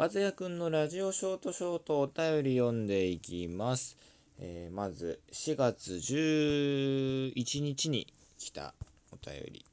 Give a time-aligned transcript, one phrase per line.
[0.00, 3.98] バズヤくんのラジオショートショートお便り読んでいきます。
[4.38, 8.06] えーまず4月11日に
[8.38, 8.72] 来た
[9.12, 9.66] お便り。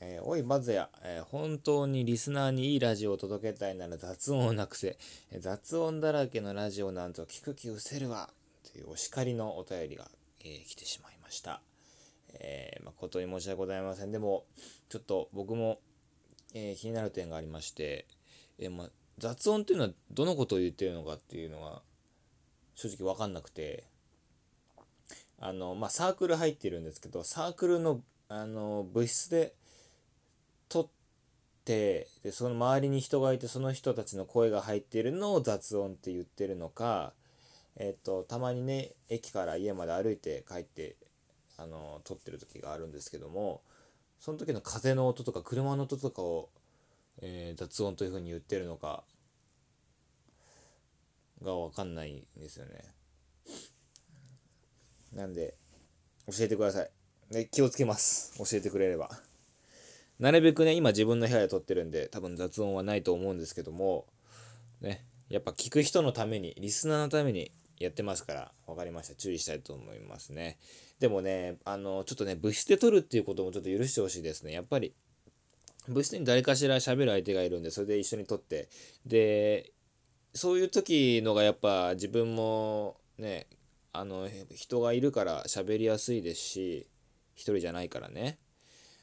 [0.00, 4.98] えーおいバズヤ、えー本当にリスナーにいいラジオを届けたいなら雑音をなくせ、
[5.30, 8.30] え雑音だらけのラジオなんぞ聞く気失せるわ
[8.72, 10.10] というお叱りのお便りが、
[10.40, 11.60] え来てしまいました。
[12.32, 14.10] えー誠に申し訳ございません。
[14.10, 14.44] でも、
[14.88, 15.78] ちょっと僕も、
[16.52, 18.06] え気になる点がありまして、
[18.58, 18.88] えーま、
[19.18, 21.82] 雑音っていうのはどのことを言ってるのかっていうのが
[22.74, 23.84] 正直分かんなくて。
[25.40, 29.54] あのまあサークル入ってるんですけどサークルのあの部室で
[30.70, 30.88] 撮っ
[31.64, 37.12] てでその周りに人がいてその人たちの声が入ってるのを雑音って言ってるのか
[37.76, 40.96] えっとたまにね駅から家まで歩いて帰って
[41.58, 43.60] あの撮ってる時があるんですけども
[44.18, 46.48] その時の風の音とか車の音とかを
[47.22, 49.04] えー雑音というふうに言ってるのか
[51.42, 52.84] が分かんないんですよね。
[55.12, 55.54] なんで
[56.26, 56.90] 教えてください。
[57.30, 58.36] で気をつけます。
[58.38, 59.10] 教えてくれれば。
[60.18, 64.06] なるべくね今自分の部屋で撮ってるんで多分雑音はないと思うんですけども
[64.80, 70.58] ねやっぱ聞く人のためにリスナーのためにやってますから分かりました注意したいと思いますね
[71.00, 74.94] でもねあのちょっとね部室で撮るっていうこともちょっと許してほしいですねやっぱり
[75.88, 78.68] 部室に誰かしら喋る相手がいるんでそれで一緒に撮って。
[79.06, 79.72] で
[80.34, 83.46] そういう時のがやっぱ自分もね
[83.92, 86.88] あの人がいるから喋りやすいですし
[87.34, 88.38] 一人じゃないからね。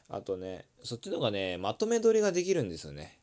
[0.10, 3.20] あとねそっちの方がねまとめ撮りができるんですよね。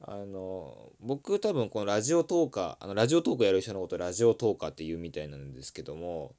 [0.00, 6.34] あの僕多分このラジオトーカーあのラジオトークやる人のことラジオトーカーって言うみたいなんですけども、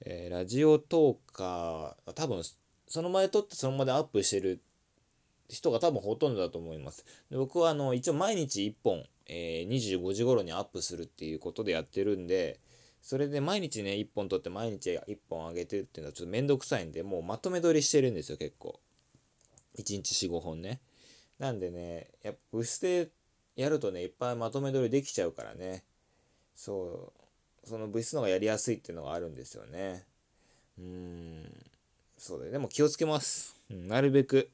[0.00, 2.42] えーラジオトーカー多分
[2.88, 4.73] その前撮ってそのまでアップしてるって
[5.48, 7.04] 人が多分ほとんどだと思います。
[7.30, 12.60] で僕はあの一応毎日1本、えー25時頃にアップするっていうことでやってるんで
[13.02, 18.80] それで毎日ね1本撮って毎日1本上げてるっていうのはちょっとめんどくさいんでもうまとめ撮りしてるんですよ結構。
[19.76, 20.80] 1日45本ね。
[21.38, 23.10] なんでねやっぱ部室で
[23.56, 25.84] やるとねいっぱいまとめ撮りできちゃうからね。
[26.54, 27.12] そ
[27.64, 27.68] う。
[27.68, 30.04] その部室の方がやりやすいっていうのがあるんですよね。
[30.78, 31.64] うーん。
[32.18, 34.50] そうだよでも気をつけます、うん、なるべく。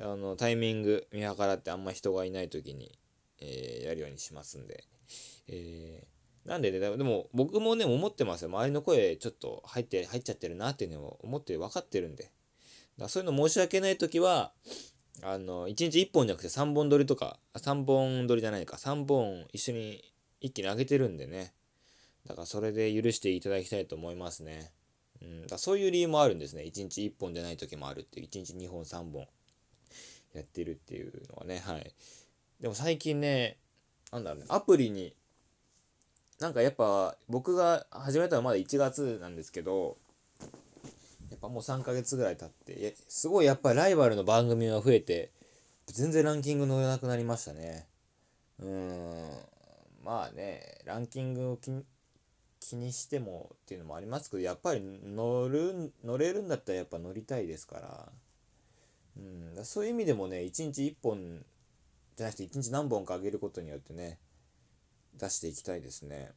[0.00, 2.98] あのタイミング見計らってあんま人がいない時に、
[3.40, 4.84] えーやるようにしますんで、
[5.48, 8.50] えーなんでねでも僕もね思ってますよ。
[8.50, 12.32] 周りの声ちょっと入って入っちゃってるなっていうのを思って分かってるんで。
[12.98, 14.52] だそういうの申し訳ない時は
[15.22, 18.76] あの1日1本じゃなくて3本撮りとか3本撮りじゃないか。
[18.76, 20.04] 3本一緒に
[20.42, 21.54] 一気に上げてるんでね。
[22.26, 24.70] だからそれで許していただきたいと思いますね。
[25.22, 26.62] うん、だそういう理由もあるんですね。
[26.64, 29.26] 1日1本じゃない時もあるっていう、1日2本3本。
[30.38, 31.92] やってるっていうのはね、はい。
[32.60, 33.56] でも最近ね、
[34.12, 35.14] なんだろうね、アプリに、
[36.40, 39.96] なんかやっぱ僕が始めたのまだ1月なんですけど、
[41.30, 45.30] やっぱもう3ヶ月ぐらい経って、すごいやっぱりライバルの番組が増えて、
[45.86, 47.86] 全然ランキング乗れなくなりましたね。
[48.60, 49.30] うん、
[50.04, 51.84] まあね、ランキングを気に
[52.64, 58.08] 気にしてもっていうのもありますけどやっぱり乗る乗れるんだったらやっぱ乗りたいですから,、
[59.16, 61.44] うん、そういう意味でもね1日1本
[62.16, 64.18] じゃなくて1日何本か上げることによってね
[65.18, 66.32] 出していきたいですね。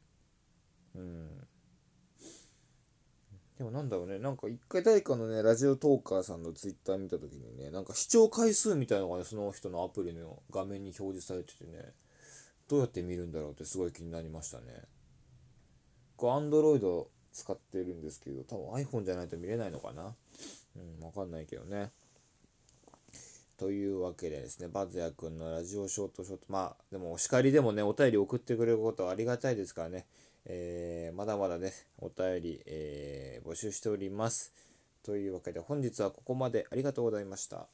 [0.94, 1.28] うん。
[3.58, 11.92] でもなんだろうねなんか一回誰かのねラジオトーカーさんのツイッター見た時にねなんか視聴回数みたいなのがねその人のアプリの画面に表示されててね
[12.68, 14.82] どうやって見るんだろうってすごい気になりましたね。
[16.16, 20.14] こう Android 使ってるんですけど多分 iPhone じゃないと見れないのかな？
[20.76, 21.90] うんわかんないけどね。
[23.58, 30.06] というわけでですねバズヤ君のラジオショートショートまあでもお叱りでもねお便り送ってくれることはありがたいですからね。
[30.46, 34.52] えーまだまだねお便り、えー募集しております。
[35.02, 36.66] というわけで本日はここまで。
[36.70, 37.66] ありがとうございました。